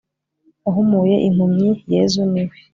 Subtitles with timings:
[0.63, 2.55] wahumuye impumyi, yezu ni we